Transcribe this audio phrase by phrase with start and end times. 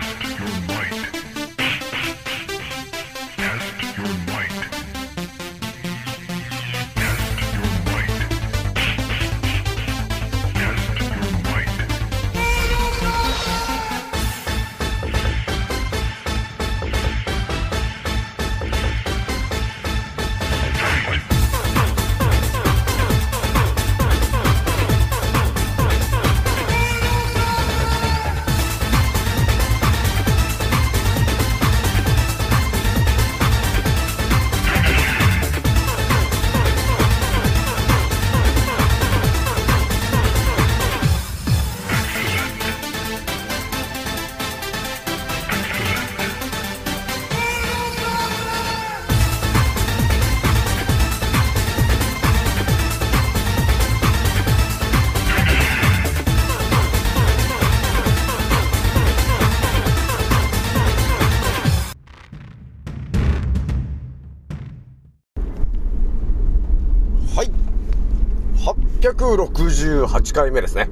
[0.00, 1.33] Test your might.
[69.74, 70.88] 68回目ですね。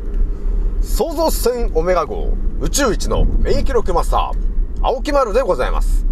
[0.82, 4.38] 創造船オメガ号宇宙一の免疫力マスター、
[4.82, 6.04] 青木丸でございます。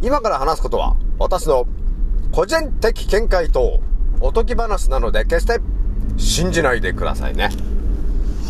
[0.00, 1.66] 今から話すことは、私の
[2.32, 3.80] 個人的見解と
[4.20, 5.60] おとぎ話なので、決して
[6.16, 7.50] 信じないでくださいね。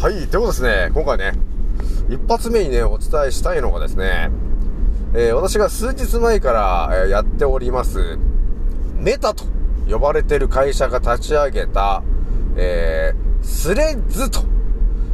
[0.00, 1.32] はい、ということですね、今回ね、
[2.08, 4.30] 一発目にね、お伝えしたいのがですね、
[5.12, 8.16] えー私が数日前から、えやっております、
[8.94, 9.44] メタと
[9.90, 12.04] 呼ばれてる会社が立ち上げた、
[12.56, 14.44] えー、スレッズと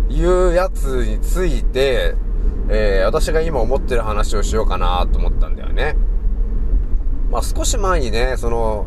[0.08, 2.14] いうやつについて、
[2.68, 5.96] えー私が今思ってる話をしようかなと思ったんだよね。
[7.30, 8.86] まあ少し前にね、その、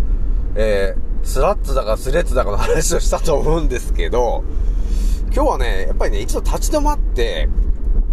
[0.56, 4.44] えー、スラッツだかスレッズだかの話をしたと思うんですけど、
[5.34, 7.50] 今日はね、やっぱりね、一度立ち止まって、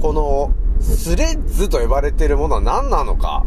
[0.01, 3.45] この、スレッズと呼ばれてるものは何なのか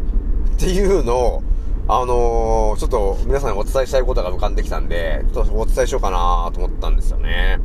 [0.56, 1.44] っていうのを、
[1.92, 7.58] あのー、ちょっと皆さんにお伝えしたいことが浮かんできたんで、ちょっとお伝えしようかなと思ったんですよね。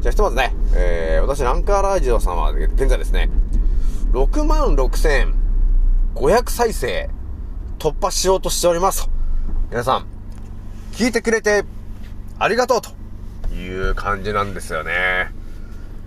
[0.00, 3.30] じゃあひとまずね、えー、私、ランカーラジオさんは現在ですね、
[4.12, 7.08] 66,500再生
[7.78, 9.12] 突破しようとしておりますと。
[9.70, 10.04] 皆さん、
[10.92, 11.64] 聞いてくれて
[12.38, 12.90] ありがとうと
[13.54, 15.32] いう感じなんですよね。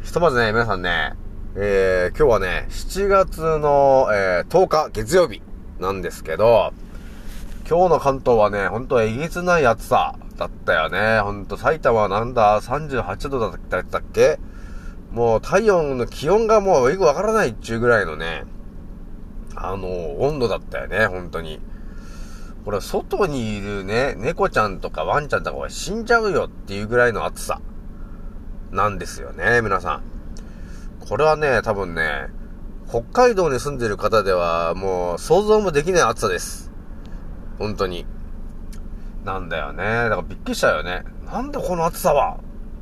[0.03, 1.13] ひとまずね、皆さんね、
[1.55, 5.41] えー、今日はね、7月の、えー、10日月曜日
[5.79, 6.71] なんですけど、
[7.67, 11.19] 今日の関東はね、ほんとえげつない暑さだったよね。
[11.21, 14.39] ほんと埼玉はなんだ、38度だったっけ？
[15.11, 18.43] もう体温の気温がもうよくわからないっちゅうぐらいのね、
[19.55, 21.59] あの、温度だったよね、本当に。
[22.65, 27.61] これ、外にいるね、猫ちゃんとかワンちゃんとかは死んじゃうよっていうぐらいの暑さ
[28.71, 30.03] なんですよね、皆さん。
[31.07, 32.27] これはね、多分ね、
[32.87, 36.64] 北海道に住んでる方ではもう想像もできない暑さです。
[37.59, 38.05] 本当に。
[39.23, 39.83] なんだよね。
[39.83, 41.03] だからびっくりしたよね。
[41.25, 42.37] なんでこの暑さは？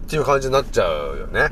[0.05, 1.49] っていう感じになっちゃうよね。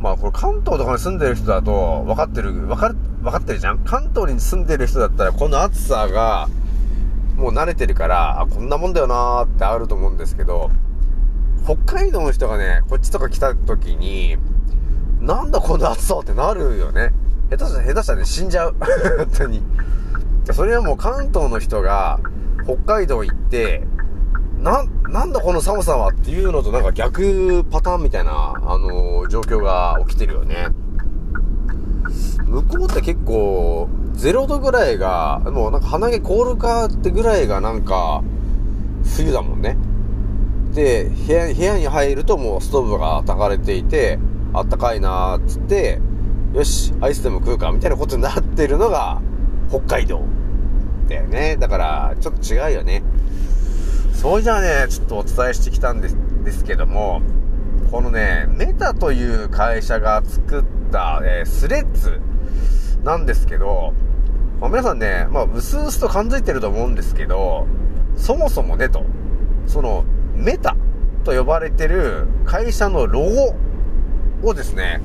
[0.00, 3.78] まあこれ関東とかに住んでる人だと分かってる、分かる、分かってるじゃん？
[3.80, 6.48] 関東に住んでる人だったらこの暑さが
[7.36, 10.70] もう慣れてるから、あ、こんなもんだよなーってあると思うんですけど、
[11.64, 14.38] 北海道の人がね、こっちとか来た時に、
[15.20, 17.12] なんだこの暑さってなるよね。
[17.50, 18.76] 下手したら、下手したらね、死んじゃう。
[19.18, 19.62] 本当に。
[20.52, 22.20] それはもう関東の人が
[22.64, 23.86] 北海道行って、
[24.58, 30.68] な、なんだこの寒さはっていうのとなんか逆パターンみたいな、あのー状況が起きてるよね。
[32.46, 38.22] 向こうって結構、0度ぐらいが、もうなんか鼻毛凍るかってぐらいがなんか、
[39.16, 39.76] 冬だもんね。
[40.72, 44.18] で、部屋、部屋に入るともうストーブが焚かれていて、
[44.54, 46.00] あったかいなーっつって、
[46.54, 49.20] よし、アイスでも食うか、みたいなことになってるのが、
[49.68, 50.22] 北海道。
[51.08, 51.56] だよね。
[51.58, 53.02] だから、ちょっと違うよね。
[54.12, 57.22] そうじゃあね、ちょっとお伝えしてきたんです、ですけども、
[57.90, 62.20] このね、メタという会社が作った、えースレッズ
[63.04, 63.94] なんですけど、
[64.60, 67.66] まあ皆さんね、まあ、うすうすと感づいてると思うんですけど、
[68.16, 69.04] そもそもねと、
[69.66, 70.76] その、メタ
[71.24, 73.20] と呼ばれてる会社のロ
[74.42, 75.00] ゴをですね、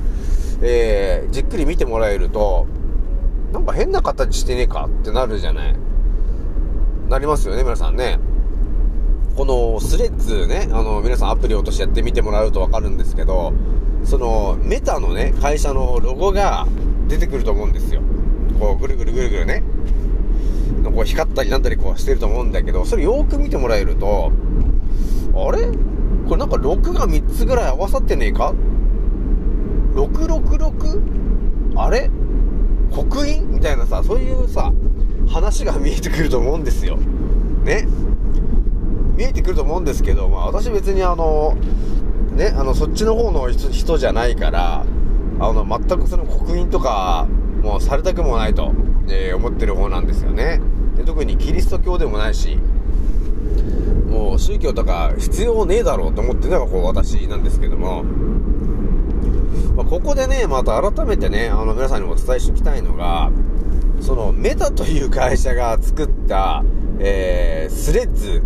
[0.60, 2.66] えー、じっくり見てもらえると、
[3.52, 5.76] なんか変な形してねえかってなるじゃない。
[7.14, 8.18] なりますよね、皆さんね。
[9.36, 13.52] このスレッズね、あの、皆さんアプリを落としてやってみてもらうとわかるんですけど、
[14.02, 16.66] その、メタのね、会社のロゴが
[17.06, 18.00] 出てくると思うんですよ。
[18.58, 19.62] こう、ぐるぐるぐるぐるね。
[20.82, 24.32] こう光ったりなんだりこうしてると思うんだけど、それよーく見てもらえると、
[25.34, 25.68] あれ？
[26.28, 28.52] これなんか6が3つぐらい合わさってねえか
[29.94, 31.76] ?666?
[31.76, 32.10] あれ？
[32.90, 33.46] 刻印？
[33.52, 34.72] みたいなさ、そういうさ、
[35.34, 36.96] 話が見えてくると思うんですよ。
[37.64, 37.88] ね。
[39.16, 41.56] 見えてくると思うんですけど、まあ私別にあの、
[42.36, 44.84] ね、あの、そっちの方の人人じゃないから、
[45.40, 47.26] あの、全くその刻印とか、
[47.62, 48.72] もうされたくもないと、
[49.08, 50.60] えー思ってる方なんですよね。
[50.96, 52.56] で特にキリスト教でもないし、
[54.08, 58.04] もう宗教とか必要ねえだろうと思ってるのがこう私なんですけども、
[59.74, 63.32] まあここでね、また改めてね、あの皆さんにもお伝えしておきたいのが、
[64.04, 66.62] そのメタという会社が作った、
[66.98, 68.42] えー、スレッズ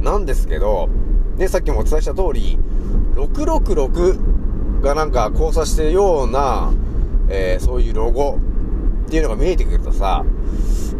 [0.00, 0.88] なんですけど、
[1.36, 2.58] ね、さっきもお伝えした通り、
[3.14, 6.72] 666がなんか交差してるような、
[7.28, 8.40] えーそういうロゴ
[9.06, 10.24] っていうのが見えてくるとさ、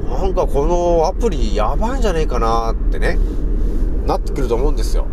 [0.09, 3.19] なんかこのアプリやばいんじゃねえかなってね、
[4.07, 5.07] なってくると思うんですよ。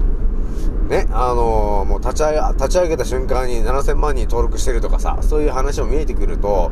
[0.88, 6.70] ね、あのーもう立ち上げ、立ち上げた瞬間に7000万人登録してるとかさ、そういう話も見えてくると、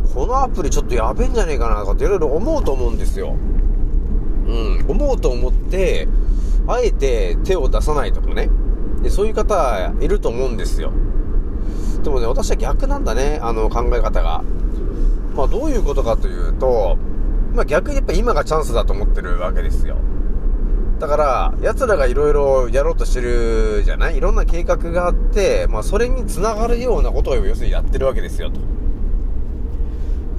[0.00, 3.36] このアプリちょっとやべえんじゃねえかなとかっていろいろ思うと思うんですよ。
[4.46, 6.08] うん、思うと思って、
[6.66, 8.50] あえて手を出さないとかね。
[9.02, 10.92] で、そういう方いると思うんですよ。
[12.02, 14.42] でもね、私は逆なんだね、あの考え方が。
[15.34, 16.96] まあどういうことかというと、
[17.54, 19.96] まあ逆にやっぱ今がチャンスだと思ってるわけですよ。
[20.98, 24.16] だから、奴らがいろいろやろうとしてるじゃない？
[24.16, 28.60] いろんな計画があって、まあそれに繋がるようなことを要するにやってるわけですよと。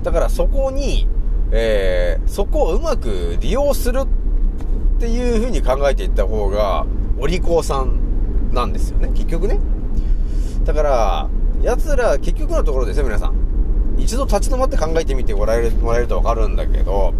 [0.06, 1.08] だからそこに、
[1.52, 6.86] えー、そこをうまく利用するっていう風に考えていった方が、
[7.18, 9.60] お利口さんなんですよね、結局ね。
[10.64, 11.30] だから、
[11.64, 13.34] 奴ら、結局のところですよ、皆さん。
[13.98, 17.16] 一度立ち止まって考えてみてもらえる、もらえるとわかるんだけど、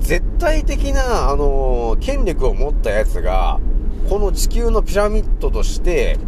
[0.00, 3.60] 絶対的な、あのー権力を持った奴が、
[4.10, 6.18] この地球のピラミッドとして、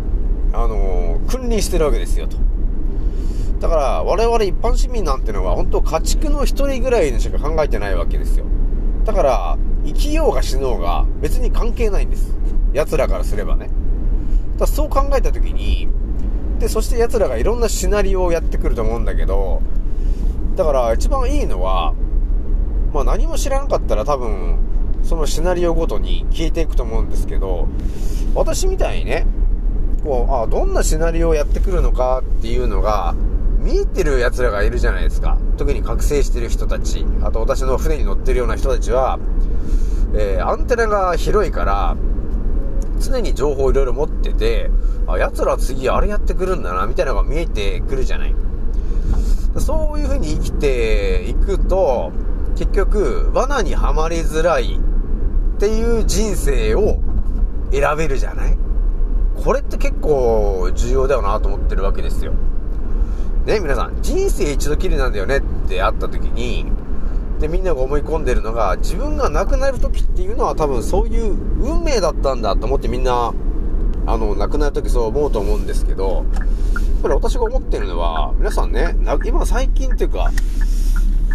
[0.55, 2.45] あのー君臨してるわけですよ、と。
[3.60, 8.44] だから、我々一般市民なんてのは、本当家畜の一人ぐらいにしか考えてないわけですよ。
[9.04, 12.36] だから、生きようが死のうが、別に関係ないんです。
[12.72, 13.70] 奴らからすればね。
[14.58, 15.88] だそう考えたときに、
[16.58, 19.62] で、そして奴らがいろんなシナリオをやってくると思うんだけど、
[20.56, 21.94] だから一番いいのは、
[22.92, 24.58] まあ何も知らなかったら多分、
[25.02, 27.68] そのシナリオごとに消えていくと思うんですけど、
[28.34, 29.26] 私みたいにね、
[30.02, 33.14] こう、あどんなシナリオをやってくるのかっていうのが、
[33.66, 35.38] 見えてる奴らがいるじゃないですか。
[35.56, 39.18] 特に覚醒してる人たち、あと私の船に乗ってるような人たちは、
[40.14, 41.96] えーアンテナが広いから、
[43.00, 44.70] 常に情報をいろいろ持ってて、
[45.08, 48.36] あ、奴らは次あれやってくるんだな、みたいなのが見えてくるじゃない。
[49.58, 52.12] そういう風に生きていくと、
[52.56, 54.78] 結局、罠にはまりづらい
[55.56, 57.00] っていう人生を
[57.72, 58.56] 選べるじゃない
[59.34, 62.32] これって結構重要だよなと思ってるわけですよ。
[63.46, 66.66] ね、皆さん、人生一度きりなんだよねってあった時に、
[67.38, 73.32] で、みんなが思い込んでるのが、自分が亡くなる時っていうのは多分そういう運命だったんだと思ってみんな、
[74.06, 76.25] あの、亡くなる時そう思うと思うんですけど、やっ
[77.02, 80.32] ぱり私が思ってるのは、皆さんね、今最近っていうか、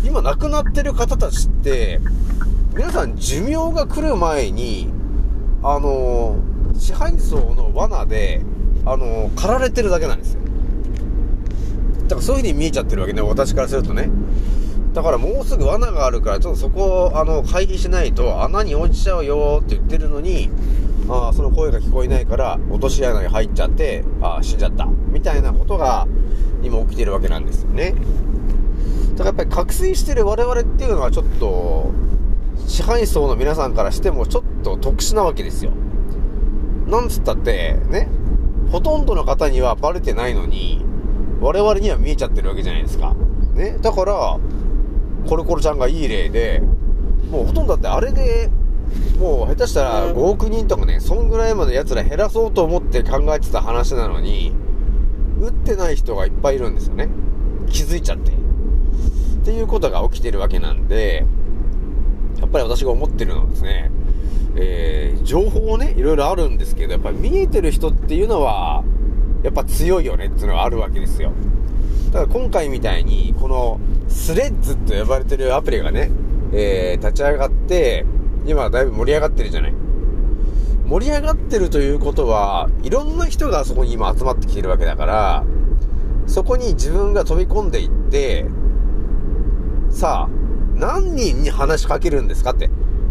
[0.03, 2.01] 今亡くなってる方たちって、
[2.75, 4.89] 皆さん寿命が来る前に、
[5.63, 6.35] あの、
[6.77, 8.41] 支配層の罠で、
[8.85, 10.40] あの、駆られてるだけなんですよ。
[12.11, 14.09] だからそういう風に見えちゃってるわけね、私からするとね。
[14.93, 20.49] だからもうすぐ罠があるから、ちょっとそこを、あの、回避しないと穴に落ちちゃうよって言ってるのに、
[21.07, 24.85] あその声が聞こえないから、落とし穴に入っちゃって、あ死んじゃった。
[25.07, 26.05] みたいなことが、
[26.61, 27.95] 今起きてるわけなんですよね。
[29.15, 31.91] だからやっぱり覚醒してる我々っていうのはちょっと、
[32.67, 35.71] 支配層の皆さんからしてもちょっと特殊なわけですよ。
[36.87, 38.09] なんつったって、ね、
[38.69, 40.90] ほとんどの方にはバレてないのに、
[41.41, 43.15] 我々には見えちゃってるわけじゃないですか。
[43.55, 44.39] ね、だから、
[45.27, 46.61] コルコルちゃんがいい例で、
[47.29, 48.49] もうほとんどだってあれで、
[49.19, 54.53] もう下手したら5億人とかね、そんぐらいまで奴ら減らそうと思って考えてた話なのに、
[55.39, 57.09] 打ってない人がいっぱいいるんですよね。
[57.69, 58.31] 気づいちゃって。
[58.31, 58.35] っ
[59.43, 61.25] ていうことが起きてるわけなんで、
[62.39, 63.91] やっぱり私が思ってるのはですね、
[64.55, 68.83] えー、情報ね、いろいろあるんですけど、やっぱり見えてる人っていうのは、
[69.43, 71.31] やっぱ強いよねっていうのがあるわけですよ。
[72.11, 76.11] だから今回みたいに、このスレッズと呼ばれてるアプリがね、
[76.53, 78.05] えー、立ち上がって、
[78.45, 79.73] 今だいぶ盛り上がってるじゃない。
[80.85, 85.43] 盛り上がってるということは、いろんな人がそこに今集まってきてるわけだから、
[86.27, 88.45] そこに自分が飛び込んでいって、
[89.89, 90.41] さあ、
[90.75, 92.69] 何人に話しかけるんですかって。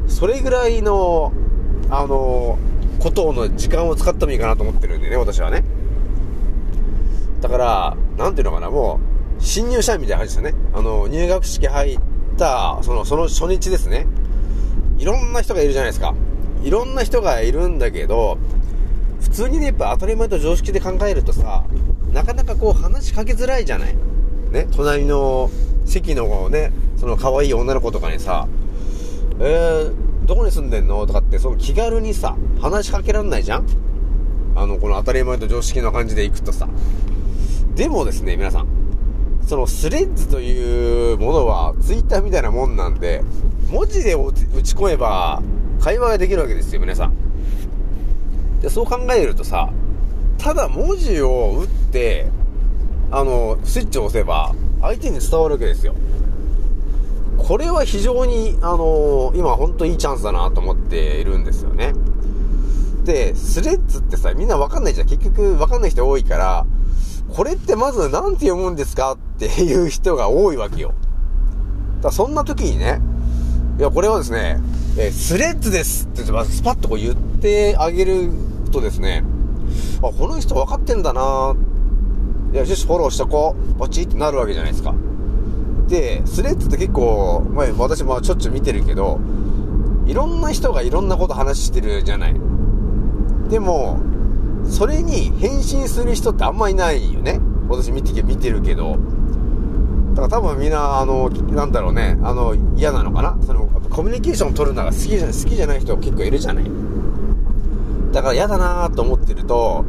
[0.08, 1.32] それぐらいの、
[1.88, 2.58] あの、
[2.98, 5.64] ことの時間を使ってもいいかなと思ってるんでね、私はね。
[7.40, 9.00] だから、なんていうのかな、も
[9.38, 10.58] う、新入社員みたいな感じですよね。
[10.74, 11.98] あの、入学式入っ
[12.36, 14.06] た、その、その初日ですね。
[14.98, 16.14] いろんな人がいるじゃないですか。
[16.62, 18.36] いろんな人がいるんだけど、
[19.20, 21.64] 普通にね、やっぱ当たり前と常識で考えるとさ、
[22.12, 23.96] なかなかこう話しかけづらいじゃない。
[24.50, 25.50] ね、隣の
[25.86, 28.46] 席のね、その可愛い女の子とかにさ、
[29.38, 31.06] えー、どこに住んでんの？
[31.06, 33.66] とかって、その気軽にさ、話しかけらんないじゃん
[34.54, 36.68] あの、この当たり前と常識の感じで行くとさ。
[37.74, 38.66] でもですね、皆さん。
[39.46, 43.22] そのスレッズというものは、ツイッターみたいなもんなんで、
[43.70, 45.42] 文字で打ち込めば、
[45.80, 47.14] 会話ができるわけですよ、皆さん。
[48.60, 49.70] で、そう考えるとさ、
[50.38, 52.28] ただ文字を打って、
[53.10, 55.94] あの、スイッチを押せば、相手に伝わるわけですよ。
[57.38, 61.92] これは非常に、あの今本当いいチャンスだなと思っているんですよね。
[63.04, 65.08] で、スレッズってさ、みんなわかんないじゃん。
[65.08, 66.66] 結局わかんない人多いから、
[67.34, 70.94] これってまず何て読むんですかっていう人が多いわけよ。
[72.02, 73.00] だそんな時にね、
[73.78, 74.60] いや、これはですね、
[74.98, 78.30] えースレッズですって言って、まずスパッとこう言ってあげる
[78.72, 79.24] とですね、
[80.02, 81.54] あ、この人分かってんだな
[82.52, 83.78] いや、よし、フォローしとこう。
[83.78, 84.94] ポチってなるわけじゃないですか。
[85.88, 89.20] で、スレッズって結構、まあ、私もちょっちゅう見てるけど、
[90.06, 92.34] いろんな人がいろんなこと話してるじゃない。
[93.48, 94.00] でも、
[94.70, 97.40] それに返信する人ってあんまいないよね。
[97.68, 98.96] 私見て見てるけど。
[100.14, 106.64] だから多分みんな、あの、なんだろうね、あの、嫌なのかなその、コミュニケーション取るのが好きじゃ好きじゃない人結構いるじゃない。
[108.12, 109.84] だから嫌だなーと思ってると、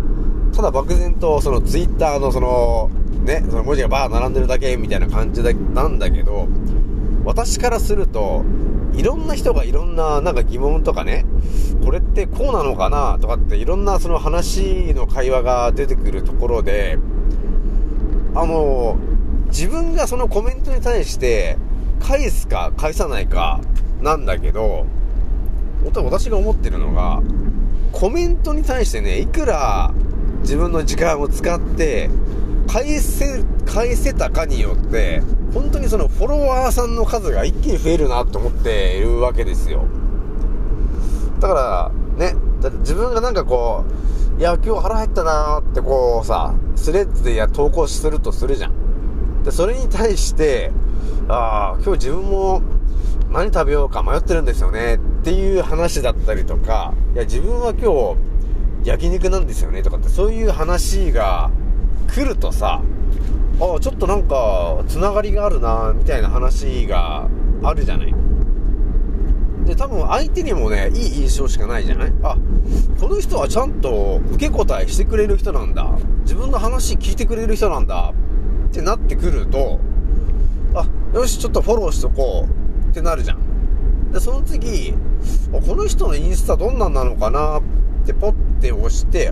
[0.53, 2.89] ただ漠然とそのツイッターのその、
[3.23, 6.47] ね、その文字がバー並んでるだけみたいな感じだなんだけど、
[7.23, 8.43] 私からすると、
[8.93, 11.25] いろんな人がいろんななんか疑問とかね、
[11.83, 16.97] これってこうなのかなとかっていろんなその話の会話が出てくるところで、
[18.35, 18.97] あの、
[19.47, 21.57] 自分がそのコメントに対して
[21.99, 23.59] 返すか返さないか
[24.01, 24.85] なんだけど、
[25.95, 27.21] 私が思ってるのが、
[27.91, 29.93] コメントに対してね、いくら
[30.41, 32.09] 自分の時間を使って
[32.67, 35.21] 返せ、返せたかによって、
[35.53, 39.85] 本当にそのフォロワーさんの数が一気に増えるなと思っているわけですよ。
[41.39, 43.83] だから、ね、だって自分がなんかこ
[44.37, 49.43] う、いや、今日腹減ったなーってこうさ、スレッズでや投稿するとするじゃん。
[49.43, 50.71] で、それに対して、
[51.27, 52.61] ああ、今日自分も
[53.29, 58.15] 何食べようか迷ってるんですよねっていう話だったりとか、いや、自分は今
[58.83, 61.51] 日焼肉なんですよねとかってそういう話が
[62.13, 62.81] 来るとさ、
[63.61, 67.29] あ、ちょっとなんか、つながりがあるな、みたいな話が
[67.61, 68.13] あるじゃない？
[69.65, 72.13] で、多分相手にもね、いい印象しかないじゃない？
[72.23, 72.35] あ、
[72.99, 75.95] この人はちゃんと受け答えしてくれる人なんだ。
[76.23, 78.13] 自分の話聞いてくれる人なんだ。
[78.69, 79.79] ってなってくると、
[80.73, 84.11] あ、よし、ちょっとフォローしとこうってなるじゃん。
[84.11, 84.95] で、その次、
[85.51, 87.59] この人のインスタどんなんなのかな？
[87.59, 87.61] っ
[88.07, 89.31] てポッて押して、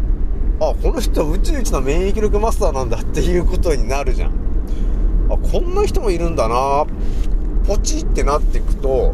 [0.61, 4.31] あ、この人宇宙一の免疫力マスターなんだっていうことになるじゃん。
[5.29, 6.85] あ、こんな人もいるんだな
[7.65, 9.13] ポチってなっていくと、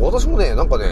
[0.00, 0.84] 私もね、なんかね、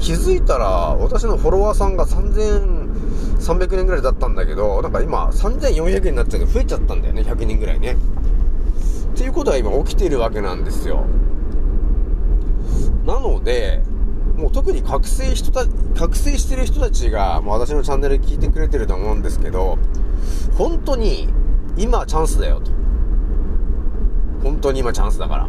[0.00, 0.66] 気づいたら、
[0.98, 7.96] 私のフォロワーさんが3300人ぐらいだったんだけど、なんか今3400人になっちゃって増えちゃったんだよね、100人ぐらいね。
[9.12, 11.04] っていうことは今起きてるわけなんですよ。
[13.06, 13.82] なので、
[14.38, 15.66] もう特に覚醒人た、
[15.98, 19.78] 覚醒してる人たちが、もう私のチャンネル聞いてくれてると思うんですけど、
[20.56, 21.28] 本当に
[21.76, 22.70] 今チャンスだよと。
[24.44, 25.48] 本当に今チャンスだから。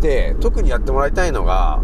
[0.00, 1.80] で、特にやってもらいたいのが、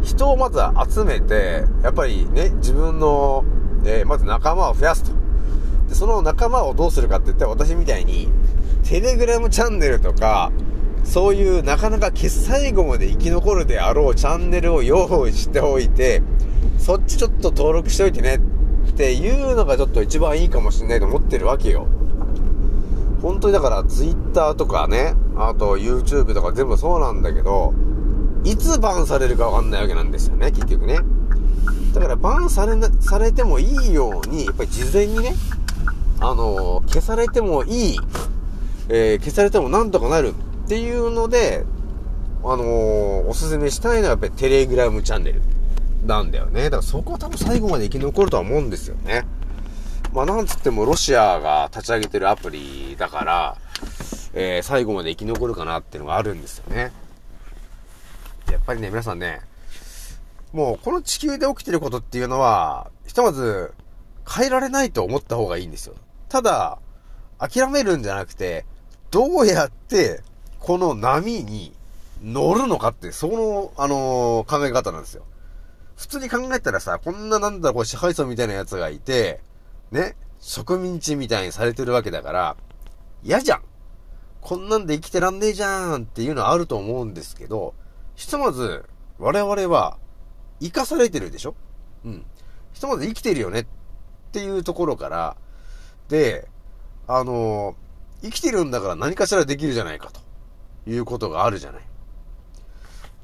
[0.00, 3.44] 人をまず集めて、やっぱりね、自分の、
[3.84, 5.10] えまず仲間を増やすと。
[5.88, 8.30] で、その仲間をどうするかって言ったら私みたいに、
[8.84, 10.52] テレグラムチャンネルとか、
[11.06, 16.22] そういうなかなか最後まで生き残るであろうチャンネルを用意しておいて、
[16.78, 21.86] そっちちょっと登録しておいてねっていうのがちょっと一番いいかもしれないと思ってるわけよ。
[23.22, 27.72] 本当にだから Twitter とかね、あと YouTube とか全部そうなんだけど、
[28.44, 30.98] いつバンされるかわかんないわけなんですよね、結局ね。
[31.94, 35.34] だからバンされな、されてもいいように、やっぱり事前にね、
[36.20, 37.98] あのー消されてもいい、
[38.88, 40.34] えー消されてもなんとかなる
[40.66, 41.64] っていうので、
[42.42, 45.40] あのーおすすめしたいのはやっぱりテレグラムチャンネル
[46.04, 46.64] なんだよね。
[46.64, 49.24] だからそこは多分最後まで生き残るとは思うんですよね。
[50.12, 53.56] まあなんつってもロシアが立ち上げてるアプリだから、
[54.34, 56.90] えー最後まで生き残るかなっていうのがあるんですよね。
[58.50, 59.40] やっぱりね、皆さんね、
[60.52, 63.72] もうこの地球で起きてることっていうのは、ひとまず
[64.28, 65.94] 変えられないと思った方がいいんですよ。
[66.28, 66.78] ただ、
[67.38, 68.64] 諦めるんじゃなくて、
[69.12, 70.22] どうやって、
[70.60, 71.72] この波に
[72.22, 75.24] 乗るのかって、その、あのー考え方なんですよ。
[75.96, 79.40] 普通に考えたらさ、こんななんだろう、こう支配層みたいなやつがいて、
[79.90, 82.56] ね、植民地みたいにされてるわけだから、
[83.22, 83.62] 嫌じゃん。
[84.40, 87.74] こんなんで生きてらんねえじゃんっていうのはあると思うんですけど、
[88.14, 88.84] ひとまず、
[89.18, 89.98] 我々は、
[90.60, 91.54] 生かされてるでしょ？
[92.04, 92.26] うん。
[92.72, 93.60] ひとまず生きてるよね？
[93.60, 93.66] っ
[94.32, 95.36] ていうところから、
[96.08, 96.48] で、
[97.08, 97.76] あの
[98.22, 100.20] 生きてるんだから何かしらできるじゃないかと
[100.86, 101.82] いうことがあるじゃない。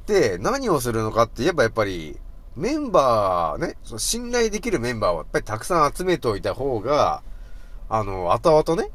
[0.07, 2.19] で、何をするのかって言えばやっぱり、
[2.57, 7.23] メンバーね、その信頼できるメンバーをやっぱりたくさん集めておいた方が、
[7.88, 8.90] あの、後々ね、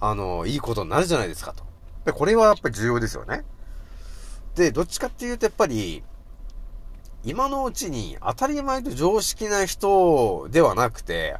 [0.00, 1.64] あの、いいことになるじゃないですかと。
[2.04, 3.44] でこれはやっぱり重要ですよね。
[4.54, 6.02] で、どっちかっていうとやっぱり、
[7.22, 11.36] 今のうちに当たり前と常識な人ではなくて、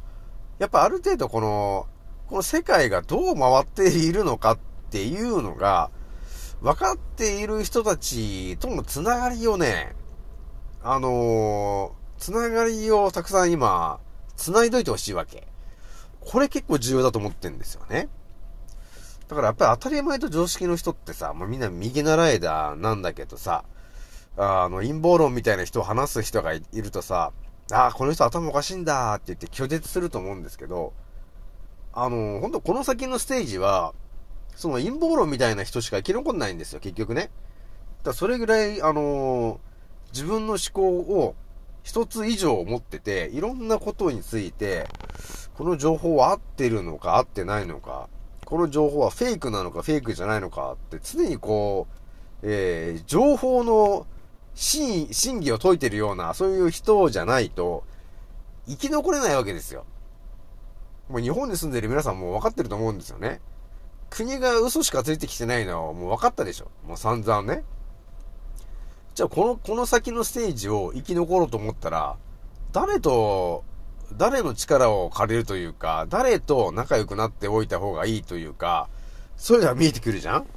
[0.59, 1.87] やっぱある程度この、
[2.27, 4.59] この世界がどう回っているのかっ
[4.91, 5.89] ていうのが、
[6.61, 9.95] 分かっている人たちとのつながりをね、
[10.83, 13.99] あのーつながりをたくさん今、
[14.35, 15.47] 繋いどいてほしいわけ。
[16.19, 18.09] これ結構重要だと思ってんですよね。
[19.27, 23.63] だからやっぱり当たり前と常識の人ってさ、もうみんな右習えだなんだけどさ、
[24.37, 27.31] あの、陰謀論みたいな人を話す人がいるとさ、
[27.71, 30.93] ああ、この人頭おかしいんだって言って拒絶すると思うんですけど、
[31.91, 33.95] あの、本当この先のステージは、
[34.61, 37.31] その陰謀論みたいな人しか生き残んないんですよ、結局ね。
[38.03, 39.59] だそれぐらい、あの
[40.13, 41.35] 自分の思考を
[41.81, 44.87] 一つ以上持ってて、いろんなことについて、
[45.55, 48.07] この情報は合ってるのか合ってないのか、
[48.45, 51.95] この情報はフェイクなのかフェイクじゃないのかって常にこう、
[52.43, 54.05] えー、情報の
[54.53, 57.83] 真意、真偽を解いてるような、そういう人じゃないと、
[58.67, 59.85] 生き残れないわけですよ。
[61.09, 63.41] もう日本に住んでる皆さんも分かってると思うんですよね。
[64.11, 66.69] 国が嘘しかついてきてないのはもう分かったでしょ。
[66.85, 67.63] もう散々ね。
[69.15, 72.17] じゃあこの、この先のステージを生き残ろうと思ったら、
[72.73, 73.63] 誰と、
[74.17, 78.89] 誰の力を借りるというか、誰と仲良くなっておいた方がいいというか、
[79.37, 80.47] そういうのが見えてくるじゃん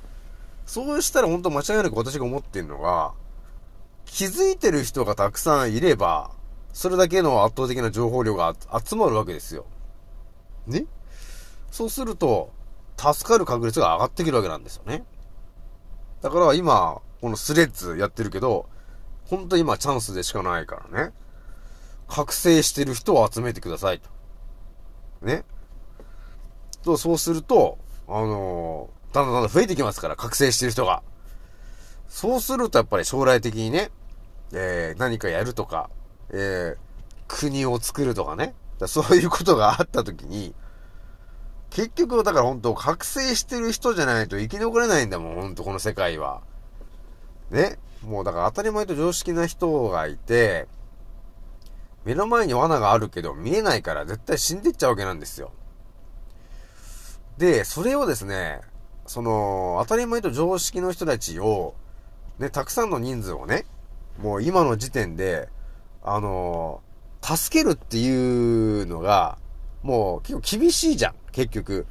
[0.66, 3.14] そうしたら本当間違いなく私が思ってるのが、
[4.04, 6.32] 気づいてる人がたくさんいれば、
[6.72, 9.64] それだけの圧倒的な情報量が集まるわけですよ。
[10.66, 10.86] ね？
[11.70, 12.50] そうすると、
[12.96, 15.04] 助かる確率が上がってくるわけなんですよね。
[16.22, 18.66] だから今、このスレッズやってるけど、
[19.26, 21.12] 本当今チャンスでしかないからね。
[22.08, 24.08] 覚醒してる人を集めてくださいと。
[25.22, 25.44] ね。
[26.82, 31.02] と、そうすると、あのーだんだんだんだん増えてきますから、覚醒してる人が。
[32.08, 33.90] そうするとやっぱり将来的にね、
[34.52, 35.88] えー、何かやるとか、
[36.30, 36.76] えー、
[37.28, 38.54] 国を作るとかね。
[38.86, 40.52] そういうことがあった時に、
[41.74, 46.40] 結局、だから本当覚醒してる人じゃないと生き残れないんだもん、本当この世界は。
[47.50, 47.80] ね？
[48.06, 50.68] もうだから当たり前と常識な人がいて、
[52.04, 55.50] 目の前に罠があるけど見えないから絶対死んでっちゃうわけなんですよ。
[57.38, 58.60] で、それをですね、
[59.06, 61.74] その、当たり前と常識の人たちを、
[62.38, 63.64] ね、たくさんの人数をね、
[64.20, 65.48] もう今の時点で、
[66.04, 66.82] あの
[67.20, 69.38] 助けるっていうのが、
[69.82, 71.86] もう結構厳しいじゃん、結局。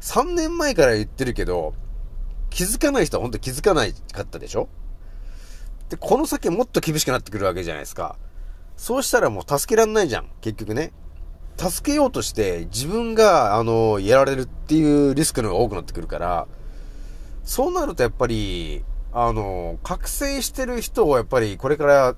[0.00, 1.74] 3年前から言ってるけど、
[2.50, 4.68] 気づかない人は本当気づかないかったでしょ？
[5.88, 8.16] で、この先もっと厳しくなってくるわけじゃないですか。
[8.76, 10.92] そうしたらもう助けらんないじゃん、結局ね。
[11.56, 16.46] 助けようとして自分が、あの、やられるっていうリスクの方が多くなってくるから、
[17.44, 22.16] そうなるとやっぱり、あの、覚醒してる人をやっぱりこれから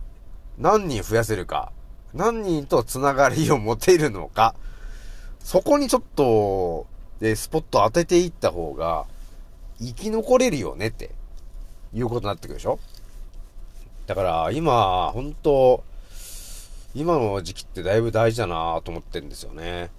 [0.58, 1.72] 何人増やせるか、
[2.14, 4.54] 何人とつながりを持てるのか、
[5.46, 6.88] そこにちょっと、
[7.20, 9.06] で、スポット当てていった方が、
[9.78, 11.12] 生き残れるよねって、
[11.94, 12.80] いうことになってくるでしょ？
[14.08, 15.84] だから、今、本当
[16.96, 19.92] 今の時期ってだいぶ大事だなと思ってるんですよね。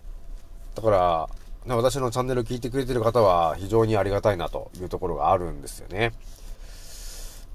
[0.76, 1.30] だから、
[1.66, 6.12] ね私のチャンネル聞いてくれてる方は非常にありがたいなというところがあるんですよね。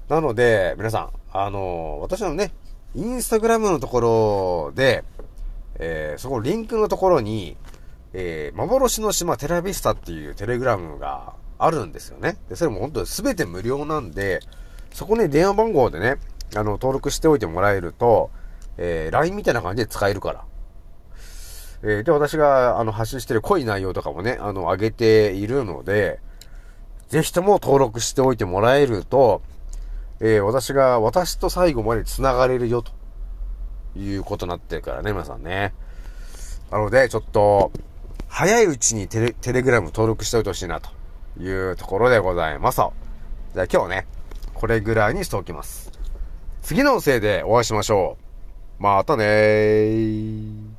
[0.09, 2.53] なので、皆さん、あの、私のね、
[2.95, 5.03] インスタグラムのところで、
[5.75, 7.55] えーそこリンクのところに、
[8.13, 12.37] えー幻の島テラビスタっていうテレグラムがあるんですよね。
[12.49, 14.39] で、それも本当に全て無料なんで、
[14.91, 16.17] そこに電話番号でね、
[16.55, 18.29] あの、登録しておいてもらえると、
[18.77, 20.45] えー LINE みたいな感じで使えるから。
[21.83, 26.19] えーで、私が、あの、発信してる濃い内容とかもね、あの、上げているので、
[27.09, 29.41] ぜひとも登録しておいてもらえると、
[30.19, 32.91] えー私が、私と最後まで繋がれるよ、と
[33.97, 35.73] いうことになってるからね、皆さんね。
[36.71, 37.71] なので、ちょっと、
[38.35, 40.89] 早いうちにテレ、テレグラム登録しておいてほしいな、と
[41.39, 42.77] いうところでございます。
[42.77, 44.07] じゃあ今日ね、
[44.55, 45.91] これぐらいにしておきます。
[46.63, 48.17] 次のせいでお会いしましょ
[48.79, 48.81] う。
[48.81, 50.72] またねー。